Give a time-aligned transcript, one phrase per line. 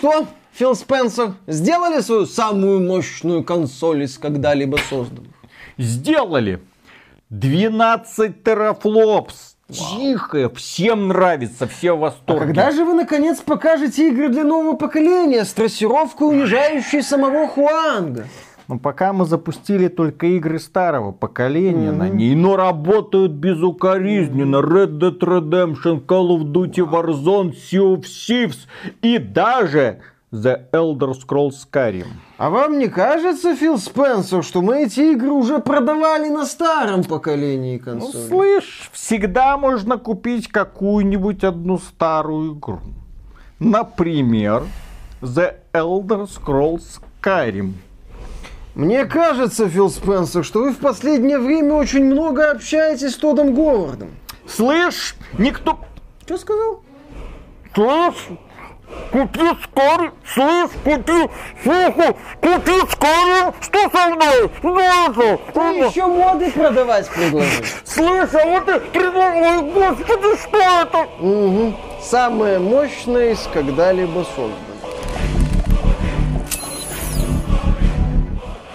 [0.00, 5.30] что, Фил Спенсер, сделали свою самую мощную консоль из когда-либо созданных?
[5.76, 6.60] Сделали.
[7.28, 9.56] 12 терафлопс.
[9.70, 12.46] Тихо, всем нравится, все в А восторге.
[12.46, 18.26] когда же вы наконец покажете игры для нового поколения с трассировкой, унижающей самого Хуанга?
[18.70, 24.58] Но пока мы запустили только игры старого поколения на ней, но работают безукоризненно.
[24.58, 28.68] Red Dead Redemption, Call of Duty Warzone, Sea of Thieves
[29.02, 29.98] и даже
[30.32, 32.06] The Elder Scrolls Skyrim.
[32.38, 37.76] А вам не кажется, Фил Спенсер, что мы эти игры уже продавали на старом поколении
[37.84, 38.28] Ну, консолей?
[38.28, 42.78] слышь, всегда можно купить какую-нибудь одну старую игру.
[43.58, 44.62] Например,
[45.22, 47.72] The Elder Scrolls Skyrim.
[48.74, 54.10] Мне кажется, Фил Спенсер, что вы в последнее время очень много общаетесь с Тодом Говардом.
[54.46, 55.78] Слышь, никто...
[56.24, 56.80] Что сказал?
[57.74, 58.38] Слышь,
[59.10, 61.30] купи Skyrim, слышь, купи,
[61.62, 64.50] слушай, купи Skyrim, что со мной?
[64.60, 67.64] Слышь, Ты еще моды продавать предложил.
[67.84, 71.08] слышь, а вот ты, ой, господи, что это?
[71.20, 71.74] Угу.
[72.02, 74.69] Самое мощное из когда-либо создано.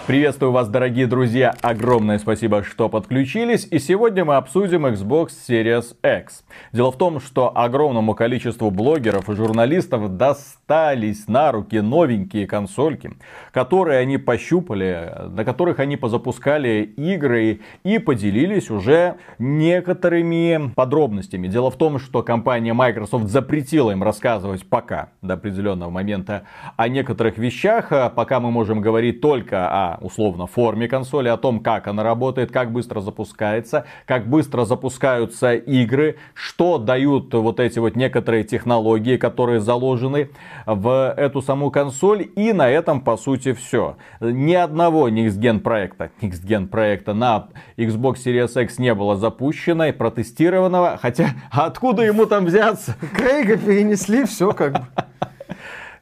[0.08, 1.56] Приветствую вас, дорогие друзья.
[1.64, 3.68] Огромное спасибо, что подключились.
[3.72, 6.46] И сегодня мы обсудим Xbox Series X.
[6.72, 13.14] Дело в том, что огромному количеству блогеров и журналистов достались на руки новенькие консольки,
[13.52, 21.48] которые они пощупали, на которых они позапускали игры и поделились уже некоторыми подробностями.
[21.48, 26.44] Дело в том, что компания Microsoft запретила им рассказывать пока, до определенного момента,
[26.78, 27.92] о некоторых вещах.
[27.92, 32.52] А Пока мы можем говорить только о, условно, форме консоли, о том, как она работает,
[32.52, 39.60] как быстро запускается, как быстро запускаются игры, что дают вот эти вот некоторые технологии, которые
[39.60, 40.30] заложены
[40.66, 42.28] в эту саму консоль.
[42.36, 43.98] И на этом, по сути, все.
[44.20, 49.86] Ни одного Next Gen проекта, Next Gen проекта на Xbox Series X не было запущено
[49.86, 50.98] и протестированного.
[51.02, 52.96] Хотя, откуда ему там взяться?
[53.16, 54.88] Крейга перенесли, все как бы.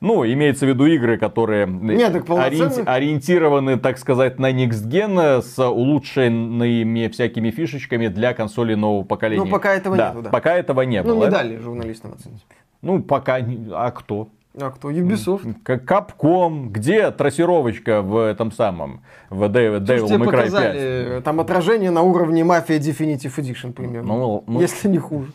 [0.04, 2.64] Ну, имеется в виду игры, которые Не, так полноценно.
[2.66, 9.46] ориенти- ориентированы, так сказать, на Next Gen с улучшенными всякими фишечками для консолей нового поколения.
[9.46, 10.30] Ну, пока этого да, нету, да.
[10.30, 11.26] Пока этого не Ну, было.
[11.26, 12.46] не дали журналистам оценить.
[12.82, 13.38] Ну, пока...
[13.72, 14.28] А кто?
[14.60, 14.92] А кто?
[14.92, 15.56] Ubisoft.
[15.64, 20.26] Capcom, где трассировочка в этом самом, в Devil, May Cry 5?
[20.26, 24.14] показали э, там отражение на уровне Mafia Definitive Edition примерно.
[24.14, 24.60] Ну, ну.
[24.60, 25.32] Если не хуже.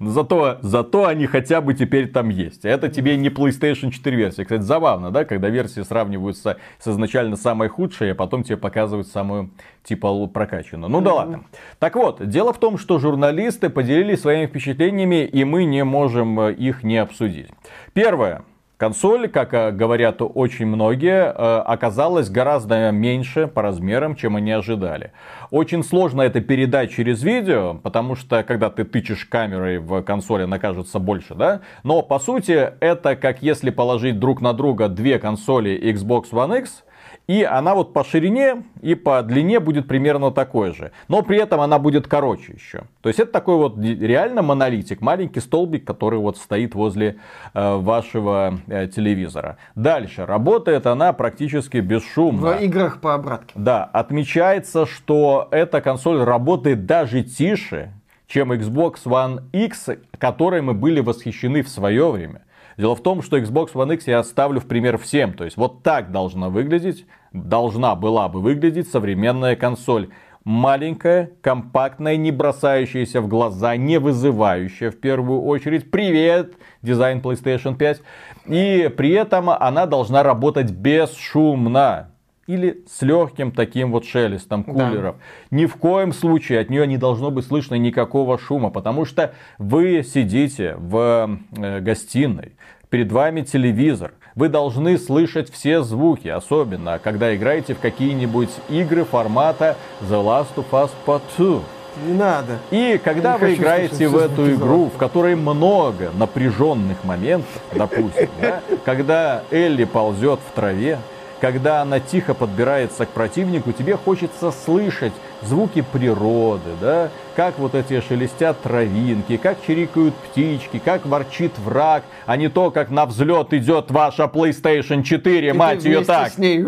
[0.00, 2.64] Зато, зато они хотя бы теперь там есть.
[2.64, 4.44] Это тебе не PlayStation 4 версия.
[4.44, 9.50] Кстати, забавно, да, когда версии сравниваются с изначально самой худшей, а потом тебе показывают самую
[9.84, 10.90] типа прокачанную.
[10.90, 11.44] Ну да ладно.
[11.78, 16.52] Так вот, дело в том, что журналисты поделились своими впечатлениями, и мы не можем э,
[16.52, 17.48] их не обсудить.
[17.92, 18.42] Первое.
[18.78, 25.10] Консоль, как э, говорят очень многие, э, оказалась гораздо меньше по размерам, чем они ожидали.
[25.50, 30.60] Очень сложно это передать через видео, потому что когда ты тычешь камерой в консоль, она
[30.60, 31.60] кажется больше, да?
[31.82, 36.84] Но по сути это как если положить друг на друга две консоли Xbox One X,
[37.28, 40.92] и она вот по ширине и по длине будет примерно такой же.
[41.08, 42.84] Но при этом она будет короче еще.
[43.02, 47.18] То есть это такой вот реально монолитик, маленький столбик, который вот стоит возле
[47.52, 49.58] э, вашего э, телевизора.
[49.74, 50.24] Дальше.
[50.24, 52.54] Работает она практически бесшумно.
[52.56, 53.52] В играх по обратке.
[53.54, 57.92] Да, отмечается, что эта консоль работает даже тише,
[58.26, 62.40] чем Xbox One X, которой мы были восхищены в свое время.
[62.78, 65.34] Дело в том, что Xbox One X я оставлю в пример всем.
[65.34, 70.10] То есть вот так должна выглядеть, должна была бы выглядеть современная консоль.
[70.44, 75.90] Маленькая, компактная, не бросающаяся в глаза, не вызывающая в первую очередь.
[75.90, 78.00] Привет, дизайн PlayStation 5.
[78.46, 82.10] И при этом она должна работать бесшумно
[82.48, 85.16] или с легким таким вот шелестом кулеров.
[85.50, 90.02] Ни в коем случае от нее не должно быть слышно никакого шума, потому что вы
[90.02, 92.52] сидите в э, гостиной,
[92.88, 99.76] перед вами телевизор, вы должны слышать все звуки, особенно когда играете в какие-нибудь игры формата
[100.00, 101.60] The Last of Us Part 2.
[102.06, 102.58] Не надо.
[102.70, 108.28] И когда не вы хочу играете в эту игру, в которой много напряженных моментов, допустим,
[108.40, 111.00] да, когда Элли ползет в траве,
[111.40, 115.12] когда она тихо подбирается к противнику, тебе хочется слышать
[115.42, 122.36] звуки природы, да, как вот эти шелестят травинки, как чирикают птички, как ворчит враг, а
[122.36, 126.32] не то, как на взлет идет ваша PlayStation 4, И мать ее так.
[126.32, 126.64] с ней.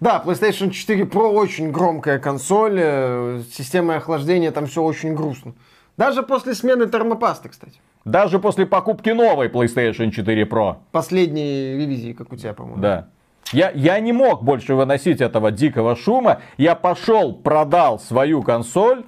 [0.00, 5.54] Да, PlayStation 4 Pro очень громкая консоль, э, с системой охлаждения там все очень грустно.
[5.96, 7.80] Даже после смены термопасты, кстати.
[8.04, 10.76] Даже после покупки новой PlayStation 4 Pro.
[10.92, 12.82] Последней ревизии, как у тебя, по-моему.
[12.82, 13.08] Да.
[13.54, 16.40] Я, я не мог больше выносить этого дикого шума.
[16.56, 19.04] Я пошел, продал свою консоль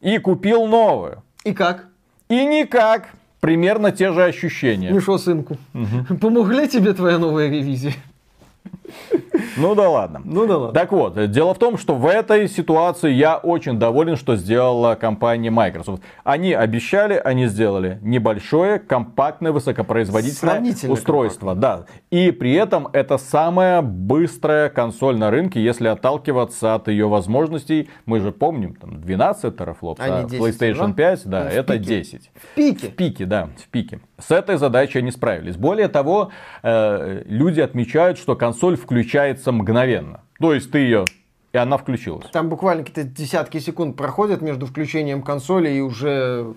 [0.00, 1.22] и купил новую.
[1.44, 1.88] И как?
[2.28, 3.10] И никак.
[3.40, 4.90] Примерно те же ощущения.
[4.90, 6.16] Ну что, сынку, угу.
[6.18, 7.94] помогли тебе твоя новая ревизия?
[9.56, 10.20] Ну да ладно.
[10.24, 10.74] Ну да ладно.
[10.74, 15.50] Так вот, дело в том, что в этой ситуации я очень доволен, что сделала компания
[15.50, 16.02] Microsoft.
[16.24, 21.54] Они обещали, они сделали небольшое, компактное, высокопроизводительное устройство.
[21.54, 21.86] Да.
[22.10, 27.88] И при этом это самая быстрая консоль на рынке, если отталкиваться от ее возможностей.
[28.06, 32.00] Мы же помним, там 12 терафлопс, а 10, PlayStation 5, да, да это пике.
[32.00, 32.30] 10.
[32.34, 32.86] В пике.
[32.88, 34.00] В пике, да, в пике.
[34.18, 35.56] С этой задачей они справились.
[35.56, 36.30] Более того,
[36.62, 40.22] э, люди отмечают, что консоль включается мгновенно.
[40.40, 41.04] То есть ты ее
[41.52, 42.26] и она включилась.
[42.30, 46.54] Там буквально какие-то десятки секунд проходят между включением консоли и уже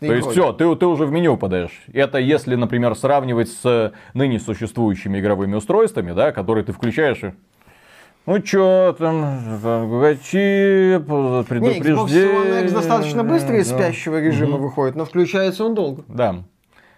[0.00, 1.82] то есть все, ты, ты уже в меню попадаешь.
[1.92, 7.32] Это если, например, сравнивать с ныне существующими игровыми устройствами, да, которые ты включаешь и...
[8.26, 10.98] Ну чё там, пугачи,
[11.46, 11.82] предупреждение.
[11.82, 14.64] Не, Xbox One X достаточно быстро из спящего режима угу.
[14.64, 16.04] выходит, но включается он долго.
[16.08, 16.44] Да.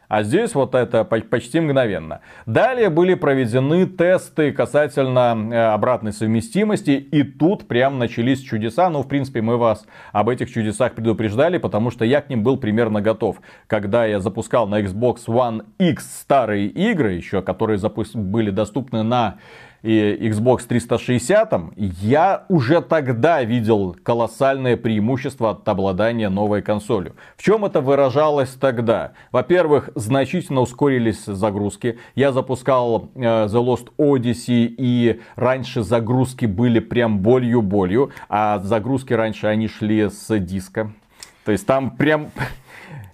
[0.08, 2.20] А здесь вот это почти мгновенно.
[2.46, 6.90] Далее были проведены тесты касательно э, обратной совместимости.
[6.90, 8.88] И тут прям начались чудеса.
[8.90, 12.56] Ну, в принципе, мы вас об этих чудесах предупреждали, потому что я к ним был
[12.56, 13.40] примерно готов.
[13.66, 17.78] Когда я запускал на Xbox One X старые игры еще, которые
[18.14, 19.38] были доступны на
[19.86, 27.14] и Xbox 360, я уже тогда видел колоссальное преимущество от обладания новой консолью.
[27.36, 29.12] В чем это выражалось тогда?
[29.30, 31.98] Во-первых, значительно ускорились загрузки.
[32.16, 39.46] Я запускал э, The Lost Odyssey, и раньше загрузки были прям болью-болью, а загрузки раньше
[39.46, 40.90] они шли с диска.
[41.44, 42.32] То есть там прям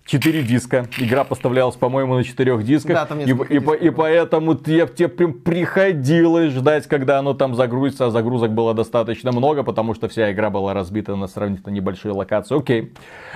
[0.04, 0.87] 4 диска.
[0.99, 2.94] Игра поставлялась, по-моему, на 4 дисках.
[2.94, 3.81] Да, там и, и, дисков.
[3.81, 8.06] и поэтому тебе, тебе прям приходилось ждать, когда оно там загрузится.
[8.06, 12.58] А загрузок было достаточно много, потому что вся игра была разбита на сравнительно небольшие локации.
[12.58, 12.93] Окей.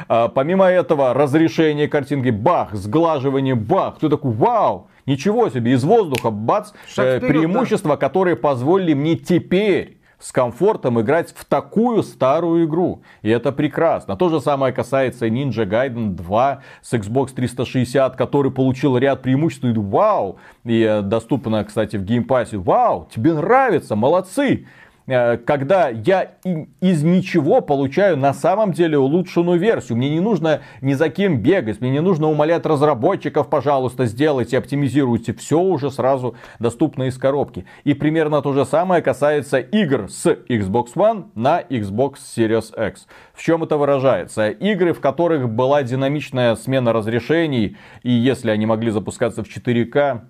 [0.08, 3.98] А, помимо этого, разрешение картинки, бах, сглаживание, бах.
[4.00, 6.72] Ты такой, вау, ничего себе, из воздуха, бац.
[6.92, 7.96] Шаг вперед, преимущества, да.
[7.96, 13.02] которые позволили мне теперь с комфортом играть в такую старую игру.
[13.22, 14.16] И это прекрасно.
[14.16, 19.64] То же самое касается Ninja Gaiden 2 с Xbox 360, который получил ряд преимуществ.
[19.64, 20.38] И вау!
[20.64, 22.56] И э, доступно, кстати, в Game Pass е.
[22.56, 23.08] Вау!
[23.14, 23.94] Тебе нравится!
[23.96, 24.66] Молодцы!
[25.06, 26.32] Э, когда я
[26.80, 29.98] из ничего получаю на самом деле улучшенную версию.
[29.98, 35.32] Мне не нужно ни за кем бегать, мне не нужно умолять разработчиков, пожалуйста, сделайте, оптимизируйте.
[35.34, 37.66] Все уже сразу доступно из коробки.
[37.84, 43.06] И примерно то же самое касается игр с Xbox One на Xbox Series X.
[43.32, 44.48] В чем это выражается?
[44.48, 50.22] Игры, в которых была динамичная смена разрешений, и если они могли запускаться в 4К,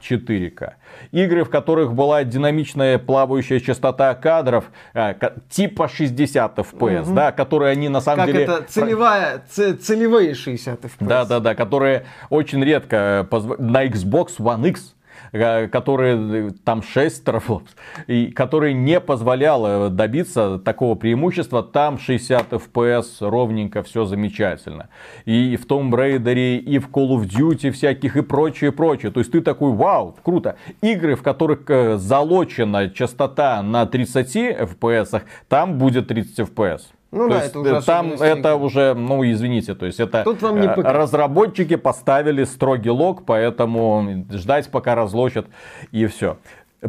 [0.00, 0.74] 4К.
[1.12, 4.64] Игры, в которых была динамичная плавающая частота кадров,
[4.94, 5.14] э,
[5.48, 7.14] типа 60 FPS, угу.
[7.14, 8.44] да, которые они на самом как деле...
[8.44, 10.90] это целевая, целевые 60 FPS.
[11.00, 13.58] Да, да, да, которые очень редко позв...
[13.58, 14.97] на Xbox One X Э,
[15.32, 17.74] которые там 6 терафлопс,
[18.06, 21.62] и которые не позволяло добиться такого преимущества.
[21.62, 24.88] Там 60 FPS ровненько, все замечательно.
[25.24, 29.10] И в Tomb Raider, и в Call of Duty всяких, и прочее, прочее.
[29.12, 30.56] То есть ты такой, вау, круто.
[30.80, 36.82] Игры, в которых э, залочена частота на 30 FPS, там будет 30 FPS.
[37.10, 40.42] Ну то да, есть, это уже там это уже, ну извините, то есть это Тут
[40.42, 45.46] вам не э, разработчики поставили строгий лог, поэтому ждать пока разлочат
[45.90, 46.36] и все.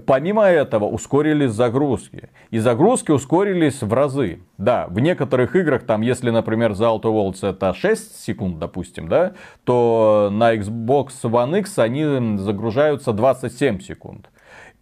[0.06, 2.30] Помимо этого ускорились загрузки.
[2.52, 4.40] И загрузки ускорились в разы.
[4.60, 9.34] Да, в некоторых играх, там, если, например, The Outer Worlds это 6 секунд, допустим, да,
[9.64, 14.30] то на Xbox One X они загружаются 27 секунд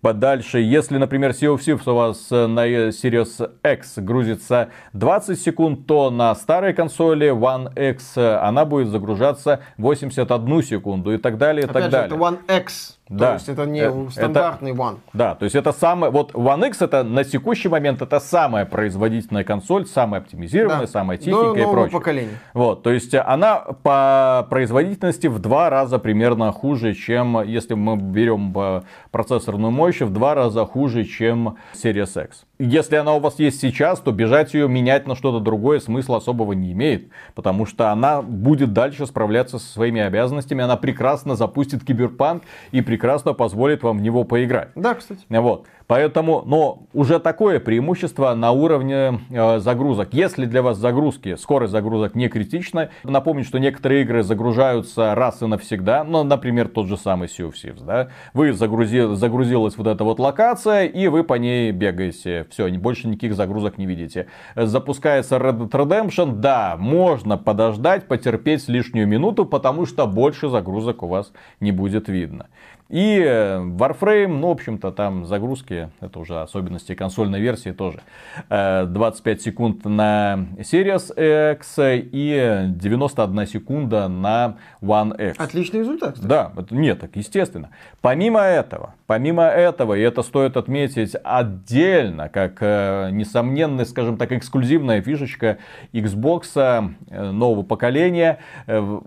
[0.07, 0.59] подальше.
[0.59, 6.09] Если, например, Sea of Thieves у вас э, на Series X грузится 20 секунд, то
[6.09, 11.69] на старой консоли One X э, она будет загружаться 81 секунду и так далее, и
[11.69, 12.07] Опять так же, далее.
[12.07, 12.96] Это One X.
[13.09, 13.27] Да.
[13.27, 14.97] То есть это не это, стандартный One.
[15.13, 19.43] Да, то есть это самое, вот One X это на текущий момент это самая производительная
[19.43, 20.87] консоль, самая оптимизированная, да.
[20.87, 21.91] самая тихенькая До и прочее.
[21.91, 22.39] поколения.
[22.53, 28.53] Вот, то есть она по производительности в два раза примерно хуже, чем если мы берем
[28.55, 32.46] э, процессорную мощь, в два раза хуже, чем Series X.
[32.59, 36.53] Если она у вас есть сейчас, то бежать ее менять на что-то другое смысла особого
[36.53, 42.41] не имеет, потому что она будет дальше справляться со своими обязанностями, она прекрасно запустит киберпанк
[42.71, 44.69] и прекрасно позволит вам в него поиграть.
[44.73, 45.23] Да, кстати.
[45.29, 45.67] Вот.
[45.87, 50.09] Поэтому, но уже такое преимущество на уровне э, загрузок.
[50.13, 55.45] Если для вас загрузки, скорость загрузок не критична, напомню, что некоторые игры загружаются раз и
[55.45, 60.03] навсегда, ну, например, тот же самый Sea of Thieves, да, вы загрузили, загрузилась вот эта
[60.03, 64.27] вот локация, и вы по ней бегаете, все, больше никаких загрузок не видите.
[64.55, 71.07] Запускается Red Dead Redemption, да, можно подождать, потерпеть лишнюю минуту, потому что больше загрузок у
[71.07, 72.47] вас не будет видно.
[72.89, 78.01] И Warframe, ну, в общем-то, там загрузки, это уже особенности консольной версии тоже.
[78.49, 85.39] 25 э, секунд на Series X и 91 секунда на One X.
[85.39, 86.15] Отличный результат.
[86.15, 86.27] Кстати.
[86.27, 87.69] Да, нет, так естественно.
[88.01, 95.01] Помимо этого, помимо этого, и это стоит отметить отдельно, как э, несомненная, скажем так, эксклюзивная
[95.01, 95.57] фишечка
[95.91, 98.39] Xbox э, нового поколения,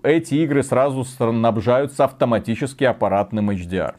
[0.03, 3.95] эти игры сразу снабжаются автоматически аппаратным HD HDR.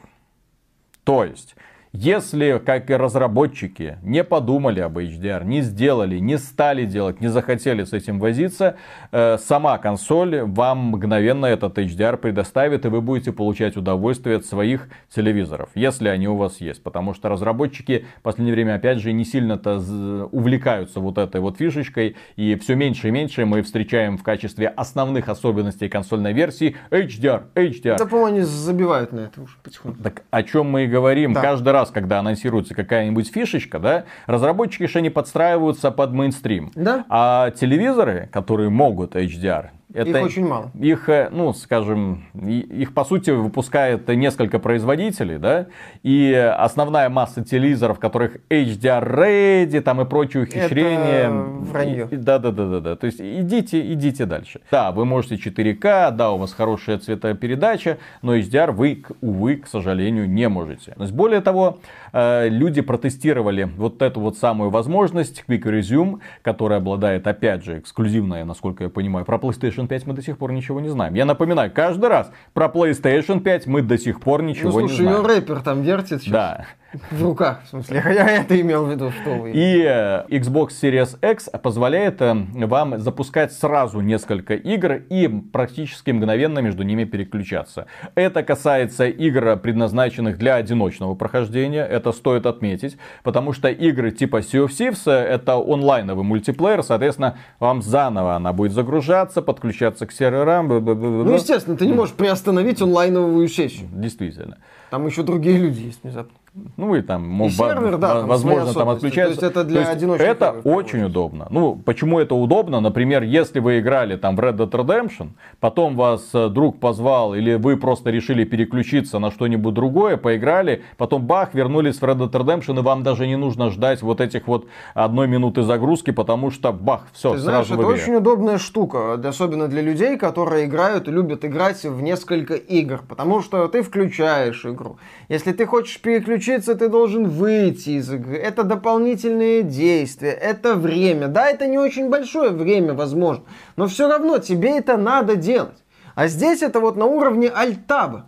[1.04, 1.56] То есть,
[1.94, 7.84] если, как и разработчики, не подумали об HDR, не сделали, не стали делать, не захотели
[7.84, 8.78] с этим возиться,
[9.12, 14.88] э, сама консоль вам мгновенно этот HDR предоставит, и вы будете получать удовольствие от своих
[15.14, 16.82] телевизоров, если они у вас есть.
[16.82, 22.16] Потому что разработчики в последнее время, опять же, не сильно-то увлекаются вот этой вот фишечкой,
[22.38, 27.98] и все меньше и меньше мы встречаем в качестве основных особенностей консольной версии HDR, HDR.
[27.98, 30.02] Да, по-моему, они забивают на это уже потихоньку.
[30.02, 31.34] Так о чем мы и говорим.
[31.34, 31.42] Да.
[31.42, 36.72] Каждый раз раз, когда анонсируется какая-нибудь фишечка, да, разработчики еще не подстраиваются под мейнстрим.
[36.76, 37.06] Да.
[37.10, 40.72] А телевизоры, которые могут HDR, это их очень мало.
[40.80, 45.68] Их, э, ну, скажем, их по сути выпускает несколько производителей, да,
[46.04, 51.28] и основная масса телевизоров, которых HDR ready, там и прочие ухищрения.
[51.28, 52.08] Это вранье.
[52.12, 52.96] Да, да, да, да, да.
[52.96, 54.62] То есть идите, идите дальше.
[54.72, 60.30] Да, вы можете 4К, да, у вас хорошая цветопередача, но HDR вы, увы, к сожалению,
[60.30, 60.92] не можете.
[60.94, 61.80] То есть, более того,
[62.14, 68.46] э, люди протестировали вот эту вот самую возможность Quick Resume, которая обладает, опять же, эксклюзивная,
[68.46, 71.14] насколько я понимаю, про PlayStation PlayStation 5 мы до сих пор ничего не знаем.
[71.14, 74.98] Я напоминаю, каждый раз про PlayStation 5 мы до сих пор ничего ну, слушай, не
[74.98, 75.22] знаем.
[75.22, 76.34] Ну, рэпер там вертит сейчас.
[76.34, 76.66] Да.
[77.10, 78.04] В руках, в смысле.
[78.06, 79.52] Я это имел в виду, что вы.
[79.52, 86.60] И э, Xbox Series X позволяет э, вам запускать сразу несколько игр и практически мгновенно
[86.60, 87.88] между ними переключаться.
[88.16, 91.86] Это касается игр, предназначенных для одиночного прохождения.
[91.86, 97.38] Это стоит отметить, потому что игры типа Sea of Thieves э, это онлайновый мультиплеер, соответственно,
[97.60, 100.68] вам заново она будет загружаться, подключаться к серверам.
[100.68, 103.88] Ну, естественно, ты не можешь приостановить онлайновую сессию.
[103.94, 104.58] Действительно.
[104.90, 106.34] Там еще другие люди есть внезапно.
[106.76, 109.40] Ну и там, и сервер, да, возможно, там отключается.
[109.40, 110.28] То есть это для одиночных.
[110.28, 111.48] Это очень удобно.
[111.50, 112.82] Ну, почему это удобно?
[112.82, 115.30] Например, если вы играли там в Red Dead Redemption,
[115.62, 121.26] потом вас э, друг позвал, или вы просто решили переключиться на что-нибудь другое, поиграли, потом
[121.26, 124.68] бах, вернулись в Red Dead Redemption, и вам даже не нужно ждать вот этих вот
[124.94, 129.70] одной минуты загрузки, потому что бах, все, Ты знаешь, сразу это очень удобная штука, особенно
[129.70, 134.98] для людей, которые играют и любят играть в несколько игр, потому что ты включаешь игру.
[135.30, 138.38] Если ты хочешь переключиться переключиться, ты должен выйти из игры.
[138.38, 141.28] Это дополнительные действия, это время.
[141.28, 143.44] Да, это не очень большое время, возможно,
[143.76, 145.84] но все равно тебе это надо делать.
[146.16, 148.26] А здесь это вот на уровне альтаба.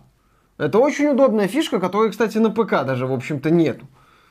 [0.58, 3.86] Это очень удобная фишка, которой, кстати, на ПК даже, в общем-то, нету.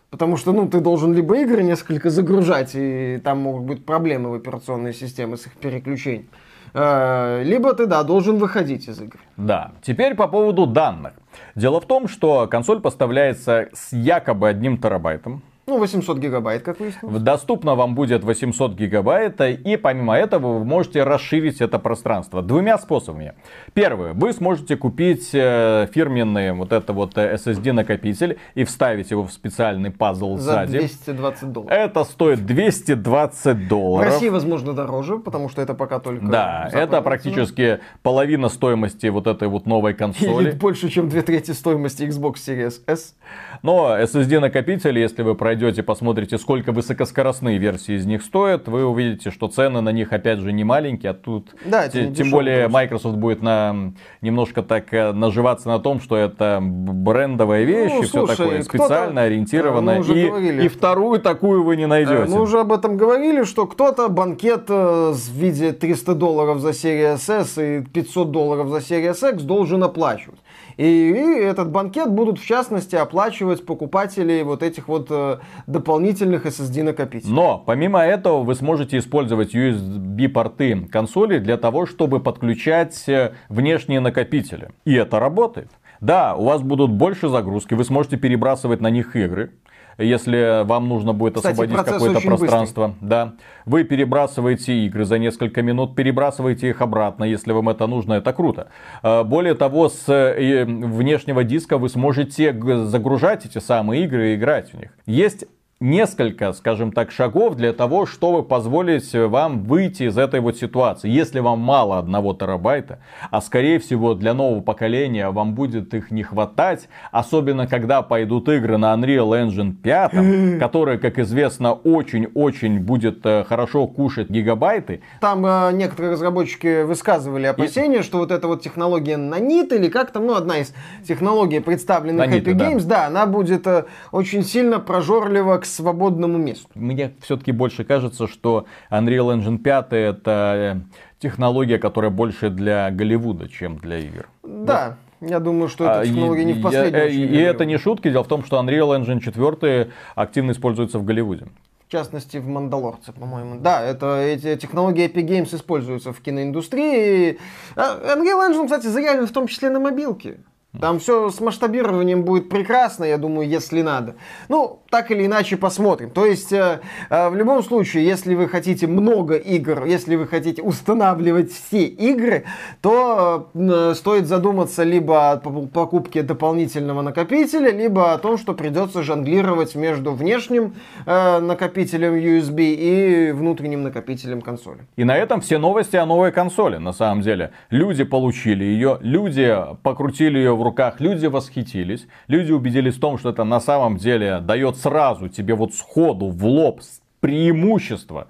[0.09, 4.33] Потому что, ну, ты должен либо игры несколько загружать, и там могут быть проблемы в
[4.35, 6.27] операционной системе с их переключением.
[6.73, 9.19] Э, либо ты, да, должен выходить из игры.
[9.37, 9.71] Да.
[9.81, 11.13] Теперь по поводу данных.
[11.55, 15.43] Дело в том, что консоль поставляется с якобы одним терабайтом.
[15.65, 17.21] Ну, 800 гигабайт, как выяснилось.
[17.21, 23.33] Доступно вам будет 800 гигабайт, и помимо этого вы можете расширить это пространство двумя способами.
[23.73, 29.31] Первый, вы сможете купить э, фирменный вот это вот SSD накопитель и вставить его в
[29.31, 30.79] специальный пазл За сзади.
[30.79, 31.77] 220 долларов.
[31.77, 34.09] Это стоит 220 долларов.
[34.09, 36.25] В России, возможно, дороже, потому что это пока только...
[36.25, 40.49] Да, это практически половина стоимости вот этой вот новой консоли.
[40.49, 43.15] Или больше, чем две трети стоимости Xbox Series S.
[43.61, 49.29] Но SSD накопитель, если вы пройдете, посмотрите, сколько высокоскоростные версии из них стоят, вы увидите,
[49.29, 52.73] что цены на них опять же не маленькие, а тут да, т- тем более просто.
[52.73, 58.05] Microsoft будет на, немножко так э, наживаться на том, что это брендовая вещь ну, и
[58.05, 60.01] все такое специально ориентированное.
[60.01, 62.25] И, и вторую такую вы не найдете.
[62.33, 67.13] Мы уже об этом говорили, что кто-то банкет э, в виде 300 долларов за серию
[67.13, 70.39] S и 500 долларов за серию X должен оплачивать.
[70.77, 76.83] И, и этот банкет будут в частности оплачивать покупатели вот этих вот э, дополнительных SSD
[76.83, 77.33] накопителей.
[77.33, 83.99] Но помимо этого вы сможете использовать USB порты консоли для того, чтобы подключать э, внешние
[83.99, 84.69] накопители.
[84.85, 85.69] И это работает.
[86.01, 89.51] Да, у вас будут больше загрузки, вы сможете перебрасывать на них игры
[89.97, 92.87] если вам нужно будет Кстати, освободить какое-то пространство.
[92.87, 93.07] Быстрый.
[93.07, 93.33] Да.
[93.65, 98.69] Вы перебрасываете игры за несколько минут, перебрасываете их обратно, если вам это нужно, это круто.
[99.01, 102.53] А, более того, с э, внешнего диска вы сможете
[102.85, 104.91] загружать эти самые игры и играть в них.
[105.05, 105.45] Есть
[105.83, 111.09] несколько, скажем так, шагов для того, чтобы позволить вам выйти из этой вот ситуации.
[111.09, 112.99] Если вам мало одного терабайта,
[113.31, 118.77] а скорее всего для нового поколения вам будет их не хватать, особенно когда пойдут игры
[118.77, 125.01] на Unreal Engine 5, которая, как известно, очень-очень будет э, хорошо кушать гигабайты.
[125.19, 128.03] Там э, некоторые разработчики высказывали опасения, И...
[128.03, 130.73] что вот эта вот технология Nanit или как там, ну, одна из
[131.05, 133.01] технологий, представленных Nanit, Happy Games, да.
[133.01, 136.67] да, она будет э, очень сильно прожорлива к свободному месту.
[136.75, 140.81] Мне все-таки больше кажется, что Unreal Engine 5 это
[141.19, 144.29] технология, которая больше для Голливуда, чем для игр.
[144.43, 144.97] Да.
[145.21, 147.31] Я думаю, что эта а, технология а, не в последнюю очередь.
[147.31, 148.09] И, и это не шутки.
[148.09, 151.47] Дело в том, что Unreal Engine 4 активно используется в Голливуде.
[151.87, 153.59] В частности, в «Мандалорце», по-моему.
[153.59, 157.39] Да, это, эти технологии Epic Games используются в киноиндустрии.
[157.75, 160.39] А, Unreal Engine, кстати, заявлен в том числе на мобилке.
[160.79, 164.15] Там все с масштабированием будет прекрасно, я думаю, если надо.
[164.49, 166.09] Ну, так или иначе посмотрим.
[166.09, 170.63] То есть, э, э, в любом случае, если вы хотите много игр, если вы хотите
[170.63, 172.45] устанавливать все игры,
[172.81, 179.75] то э, стоит задуматься либо о покупке дополнительного накопителя, либо о том, что придется жонглировать
[179.75, 180.73] между внешним
[181.05, 184.87] э, накопителем USB и внутренним накопителем консоли.
[184.95, 187.51] И на этом все новости о новой консоли, на самом деле.
[187.69, 193.29] Люди получили ее, люди покрутили ее в руках, люди восхитились, люди убедились в том, что
[193.29, 196.81] это на самом деле дает сразу тебе вот сходу в лоб
[197.19, 198.27] преимущество.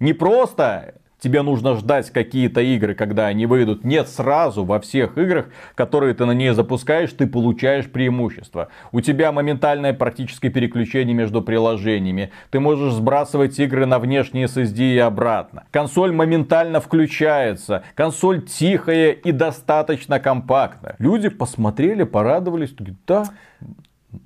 [0.00, 3.84] Не просто тебе нужно ждать какие-то игры, когда они выйдут.
[3.84, 8.68] Нет, сразу во всех играх, которые ты на ней запускаешь, ты получаешь преимущество.
[8.92, 12.30] У тебя моментальное практическое переключение между приложениями.
[12.50, 15.64] Ты можешь сбрасывать игры на внешний SSD и обратно.
[15.70, 17.84] Консоль моментально включается.
[17.94, 20.96] Консоль тихая и достаточно компактная.
[20.98, 22.74] Люди посмотрели, порадовались.
[23.06, 23.24] Да,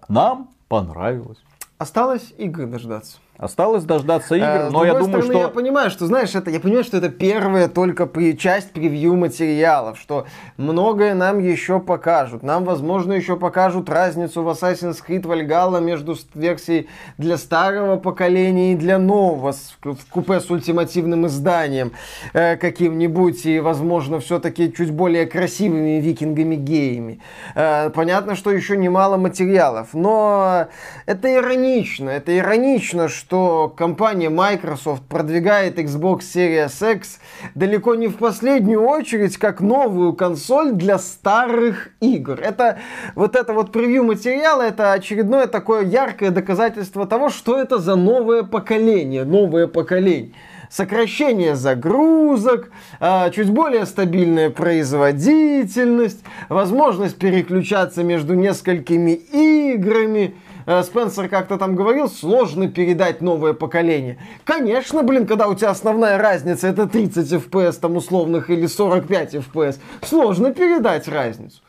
[0.09, 1.38] нам понравилось.
[1.78, 3.18] Осталось игры дождаться.
[3.40, 5.33] Осталось дождаться игр, а, но я думаю, что...
[5.33, 9.98] Я понимаю, что, знаешь, это, я понимаю, что это первая только при, часть превью материалов,
[9.98, 10.26] что
[10.59, 12.42] многое нам еще покажут.
[12.42, 18.76] Нам, возможно, еще покажут разницу в Assassin's Creed Valhalla между версией для старого поколения и
[18.76, 21.92] для нового, в купе с ультимативным изданием
[22.35, 27.20] э, каким-нибудь, и, возможно, все-таки чуть более красивыми викингами-геями.
[27.55, 30.66] Э, понятно, что еще немало материалов, но
[31.07, 37.21] это иронично, это иронично, что что компания Microsoft продвигает Xbox Series X
[37.55, 42.40] далеко не в последнюю очередь как новую консоль для старых игр.
[42.40, 42.81] Это
[43.14, 48.43] вот это вот превью материала, это очередное такое яркое доказательство того, что это за новое
[48.43, 50.33] поколение, новое поколение
[50.69, 60.35] сокращение загрузок, а, чуть более стабильная производительность, возможность переключаться между несколькими играми.
[60.66, 64.18] Э, Спенсер как-то там говорил, сложно передать новое поколение.
[64.44, 69.79] Конечно, блин, когда у тебя основная разница это 30 FPS там условных или 45 FPS,
[70.03, 71.61] сложно передать разницу.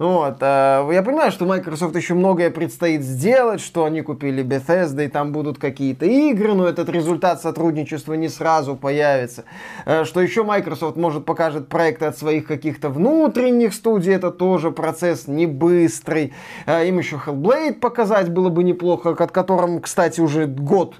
[0.00, 0.38] Вот.
[0.40, 5.30] А, я понимаю, что Microsoft еще многое предстоит сделать, что они купили Bethesda, и там
[5.30, 9.44] будут какие-то игры, но этот результат сотрудничества не сразу появится.
[9.84, 15.28] А, что еще Microsoft, может, покажет проекты от своих каких-то внутренних студий, это тоже процесс
[15.28, 16.32] не быстрый.
[16.64, 20.94] А, им еще Hellblade показать было бы неплохо, от которым, кстати, уже год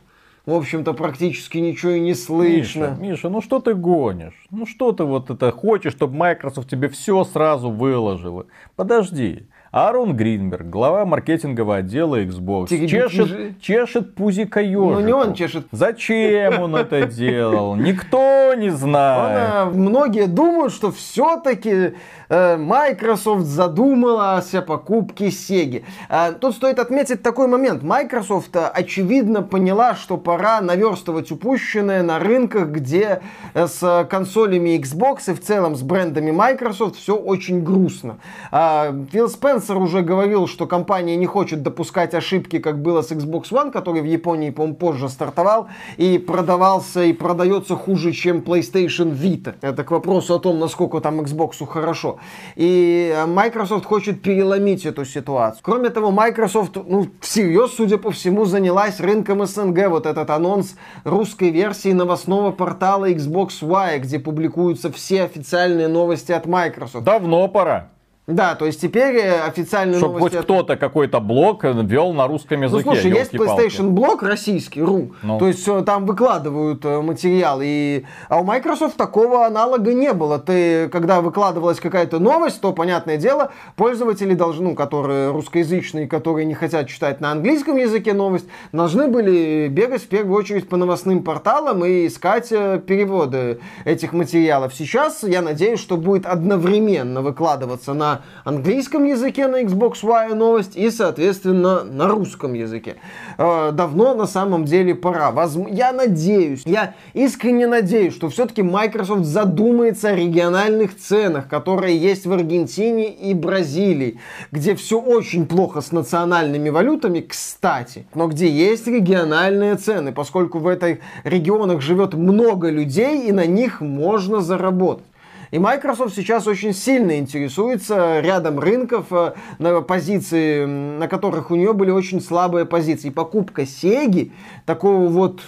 [0.46, 2.96] в общем-то, практически ничего и не слышно.
[2.98, 4.46] Миша, Миша, ну что ты гонишь?
[4.50, 8.46] Ну что ты вот это хочешь, чтобы Microsoft тебе все сразу выложила?
[8.76, 9.46] Подожди.
[9.72, 14.94] Аарон Гринберг, глава маркетингового отдела Xbox, чешет, чешет пузико ежику.
[14.94, 15.68] Ну не он чешет.
[15.70, 17.76] Зачем он это делал?
[17.76, 19.68] Никто не знает.
[19.68, 21.94] Он, многие думают, что все-таки
[22.30, 25.82] Microsoft задумалась о покупке Sega.
[26.08, 27.82] Э, тут стоит отметить такой момент.
[27.82, 33.20] Microsoft, э, очевидно, поняла, что пора наверстывать упущенное на рынках, где
[33.54, 38.18] э, с консолями Xbox и в целом с брендами Microsoft все очень грустно.
[38.52, 43.50] Э, Фил Спенсер уже говорил, что компания не хочет допускать ошибки, как было с Xbox
[43.50, 49.56] One, который в Японии, по-моему, позже стартовал и продавался и продается хуже, чем PlayStation Vita.
[49.62, 52.19] Это к вопросу о том, насколько там Xbox хорошо.
[52.56, 55.62] И э, Microsoft хочет переломить эту ситуацию.
[55.62, 59.88] Кроме того, Microsoft, ну, всерьез, судя по всему, занялась рынком СНГ.
[59.88, 66.46] Вот этот анонс русской версии новостного портала Xbox Y, где публикуются все официальные новости от
[66.46, 67.04] Microsoft.
[67.04, 67.90] Давно пора.
[68.26, 70.36] Да, то есть теперь э, официальные Чтобы новости...
[70.36, 72.84] хоть кто-то какой-то блог вел на русском языке.
[72.86, 73.34] Ну, слушай, есть.
[73.34, 75.12] PlayStation блог российский, ру.
[75.22, 75.38] Ну.
[75.38, 77.60] То есть э, там выкладывают э, материал.
[77.62, 78.04] И...
[78.28, 80.38] А у Microsoft такого аналога не было.
[80.38, 86.54] Ты, когда выкладывалась какая-то новость, то, понятное дело, пользователи должны, ну, которые русскоязычные, которые не
[86.54, 91.84] хотят читать на английском языке новость, должны были бегать в первую очередь по новостным порталам
[91.84, 94.74] и искать э, переводы этих материалов.
[94.74, 98.09] Сейчас, я надеюсь, что будет одновременно выкладываться на
[98.44, 102.96] английском языке на Xbox One новость и, соответственно, на русском языке.
[103.38, 105.32] Э, Давно на самом деле пора.
[105.70, 112.32] Я надеюсь, я искренне надеюсь, что все-таки Microsoft задумается о региональных ценах, которые есть в
[112.32, 114.18] Аргентине и Бразилии,
[114.52, 120.66] где все очень плохо с национальными валютами, кстати, но где есть региональные цены, поскольку в
[120.66, 125.04] этих регионах живет много людей и на них можно заработать.
[125.50, 131.72] И Microsoft сейчас очень сильно интересуется рядом рынков, э, на позиции, на которых у нее
[131.72, 133.08] были очень слабые позиции.
[133.08, 134.30] И покупка Sega,
[134.64, 135.40] такого вот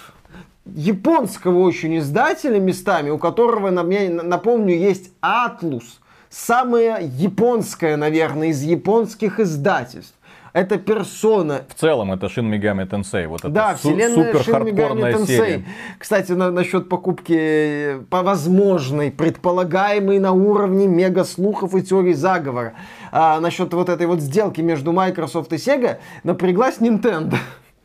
[0.65, 5.83] японского очень издателя местами, у которого, напомню, есть Atlus.
[6.29, 10.12] Самое японское, наверное, из японских издательств.
[10.53, 13.25] Это персона В целом, это Shin Megami Tensei.
[13.27, 15.25] Вот это да, су- вселенная супер Shin Megami хардкорная Tensei.
[15.25, 15.65] серия.
[15.97, 22.73] Кстати, на, насчет покупки э, по возможной, предполагаемой на уровне мега слухов и теорий заговора.
[23.11, 27.35] А, насчет вот этой вот сделки между Microsoft и Sega напряглась Nintendo.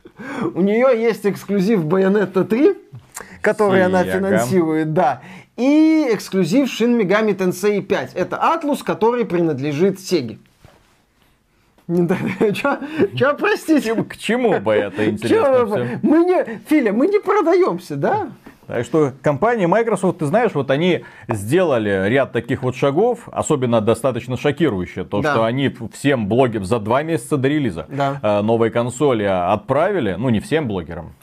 [0.53, 2.75] У нее есть эксклюзив Bayonetta 3,
[3.41, 5.21] который она финансирует, да.
[5.57, 8.13] И эксклюзив Shin Megami Tensei 5.
[8.13, 10.37] Это Atlus, который принадлежит Sega.
[11.89, 12.77] Че,
[13.15, 13.95] че, простите?
[14.03, 18.27] К чему бы это интересно мы не, Филя, мы не продаемся, да?
[18.67, 24.37] Так что компания Microsoft, ты знаешь, вот они сделали ряд таких вот шагов, особенно достаточно
[24.37, 25.05] шокирующие.
[25.05, 25.31] То, Да.
[25.31, 28.19] что они всем блогерам за два месяца до релиза Да.
[28.21, 31.13] э, новой консоли отправили, ну не всем блогерам,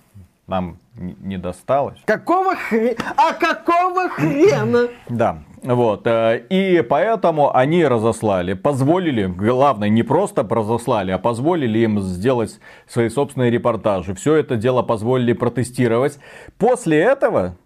[0.49, 1.99] нам не досталось.
[2.05, 2.97] Какого хрена?
[3.17, 4.89] А какого хрена?
[5.09, 6.07] Да, вот.
[6.07, 13.09] э, И поэтому они разослали, позволили, главное, не просто разослали, а позволили им сделать свои
[13.09, 14.15] собственные репортажи.
[14.15, 16.19] Все это дело позволили протестировать.
[16.59, 17.57] После этого,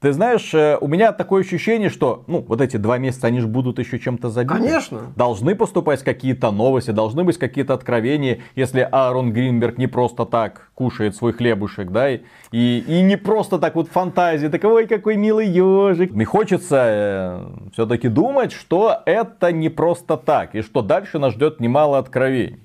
[0.00, 3.46] ты знаешь, э, у меня такое ощущение, что, ну, вот эти два месяца, они же
[3.46, 4.54] будут еще чем-то забиты.
[4.54, 5.12] Конечно.
[5.14, 11.14] Должны поступать какие-то новости, должны быть какие-то откровения, если Аарон Гринберг не просто так кушает
[11.14, 16.12] свой хлебушек, да, и, и не просто так вот фантазии, такой какой милый ежик.
[16.12, 21.98] Мне хочется все-таки думать, что это не просто так, и что дальше нас ждет немало
[21.98, 22.60] откровений.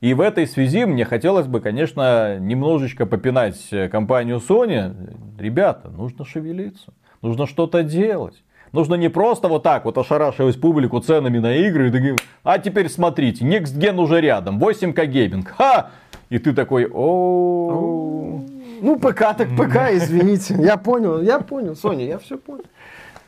[0.00, 4.94] И в этой связи мне хотелось бы, конечно, немножечко попинать э, компанию Sony.
[5.38, 8.42] Ребята, нужно шевелиться, нужно что-то делать.
[8.72, 13.44] Нужно не просто вот так вот ошарашивать публику ценами на игры и а теперь смотрите,
[13.44, 15.90] Next Gen уже рядом, 8К гейминг, ха!
[16.28, 18.40] И ты такой, о
[18.80, 20.54] Ну, ПК так ПК, извините.
[20.60, 22.64] Я понял, я понял, Соня, я все понял.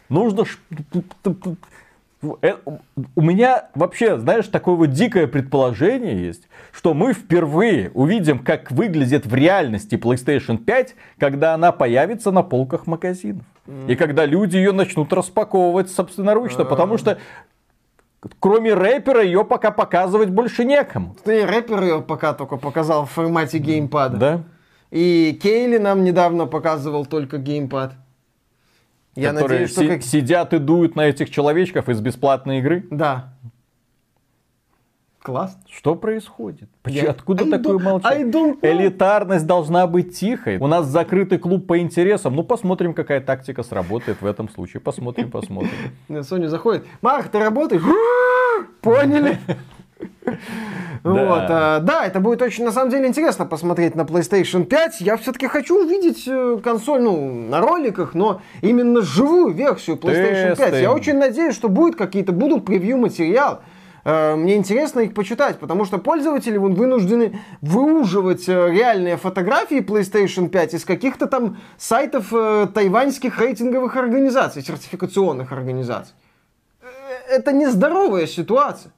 [0.08, 0.44] нужно...
[2.42, 2.54] Э,
[3.16, 9.26] У меня вообще, знаешь, такое вот дикое предположение есть, что мы впервые увидим, как выглядит
[9.26, 13.44] в реальности PlayStation 5, когда она появится на полках магазинов.
[13.88, 17.18] И когда люди ее начнут распаковывать собственноручно, потому что
[18.38, 21.16] кроме рэпера ее пока показывать больше некому.
[21.24, 24.16] Ты рэпер ее пока только показал в формате геймпада.
[24.16, 24.40] Да?
[24.90, 27.94] И Кейли нам недавно показывал только геймпад.
[29.14, 30.03] Я Которые надеюсь, что си- как...
[30.03, 32.87] сидят и дуют на этих человечков из бесплатной игры.
[32.90, 33.35] Да.
[35.20, 35.57] Класс.
[35.70, 36.68] Что происходит?
[36.83, 38.27] Поч- Я- Откуда I такое don't- молчание?
[38.27, 38.72] I don't know.
[38.72, 40.57] Элитарность должна быть тихой.
[40.57, 42.35] У нас закрытый клуб по интересам.
[42.35, 44.81] Ну, посмотрим, какая тактика сработает в этом случае.
[44.81, 45.70] Посмотрим, посмотрим.
[46.25, 46.85] Соня заходит.
[47.03, 47.83] Марк, ты работаешь?
[48.81, 49.38] Поняли?
[51.04, 55.00] Вот, а, да, это будет очень, на самом деле, интересно посмотреть на PlayStation 5.
[55.00, 60.58] Я все-таки хочу увидеть э, консоль, ну, на роликах, но именно живую версию PlayStation 5.
[60.58, 60.80] Тесты.
[60.80, 63.58] Я очень надеюсь, что будет какие-то, будут превью-материалы.
[64.04, 70.48] Э, Мне интересно их почитать, потому что пользователи вон, вынуждены выуживать э, реальные фотографии PlayStation
[70.48, 72.32] 5 из каких-то там сайтов
[72.74, 76.14] тайваньских рейтинговых организаций, сертификационных организаций.
[77.28, 78.92] Это нездоровая ситуация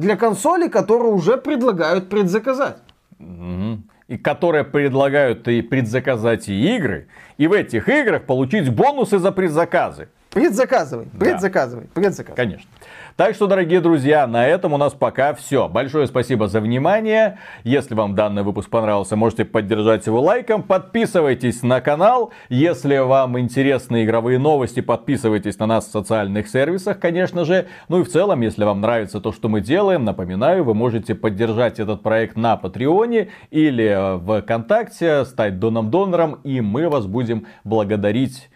[0.00, 2.78] для консоли, которую уже предлагают предзаказать.
[3.18, 3.84] Мгм.
[4.08, 7.06] И которые предлагают и предзаказать и игры,
[7.38, 10.08] и в этих играх получить бонусы за предзаказы.
[10.30, 11.90] Предзаказывай, предзаказывай, да.
[12.00, 12.36] предзаказывай.
[12.36, 12.70] Конечно.
[13.16, 15.68] Так что, дорогие друзья, на этом у нас пока все.
[15.68, 17.38] Большое спасибо за внимание.
[17.64, 20.62] Если вам данный выпуск понравился, можете поддержать его лайком.
[20.62, 22.32] Подписывайтесь на канал.
[22.48, 27.66] Если вам интересны игровые новости, подписывайтесь на нас в социальных сервисах, конечно же.
[27.88, 31.80] Ну и в целом, если вам нравится то, что мы делаем, напоминаю, вы можете поддержать
[31.80, 38.49] этот проект на Патреоне или в ВКонтакте, стать доном-донором, и мы вас будем благодарить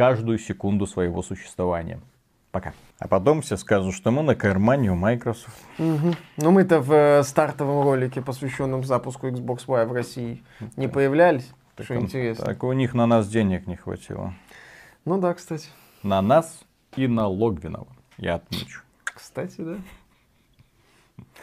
[0.00, 2.00] каждую секунду своего существования.
[2.52, 2.72] Пока.
[2.98, 5.54] А потом все скажут, что мы на кармане у Microsoft.
[5.78, 6.14] Угу.
[6.38, 10.42] Ну мы-то в э, стартовом ролике, посвященном запуску Xbox One в России,
[10.78, 11.52] не появлялись.
[11.76, 12.46] Так, что интересно.
[12.46, 14.32] Так у них на нас денег не хватило.
[15.04, 15.68] Ну да, кстати.
[16.02, 16.60] На нас
[16.96, 18.80] и на Логвинова, я отмечу.
[19.04, 19.76] Кстати, да.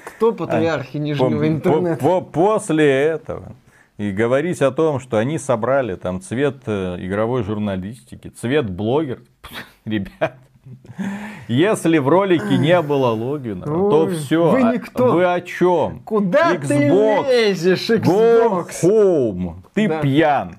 [0.03, 2.01] Кто патриархи а, нижнего по, интернета?
[2.03, 3.55] По, по, после этого
[3.97, 9.21] и говорить о том, что они собрали там цвет э, игровой журналистики, цвет блогер,
[9.85, 10.37] ребят,
[11.47, 14.49] если в ролике не было Логина, то все.
[14.49, 15.13] Вы никто.
[15.13, 16.01] Вы о чем?
[16.01, 18.03] Куда Xbox, ты лезешь, Xbox?
[18.03, 19.55] Go home.
[19.73, 20.01] Ты да.
[20.01, 20.57] пьян.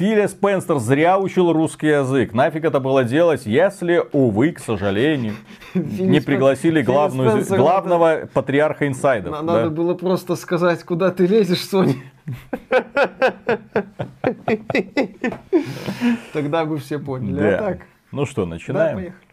[0.00, 2.32] Филя Спенсер зря учил русский язык.
[2.32, 5.34] Нафиг это было делать, если, увы, к сожалению,
[5.74, 9.42] не пригласили главную, главного патриарха инсайдов.
[9.42, 11.96] Надо было просто сказать, куда ты лезешь, Соня.
[16.32, 17.42] Тогда бы все поняли.
[17.42, 17.76] А
[18.10, 18.96] ну что, начинаем?
[18.96, 19.29] Да, поехали.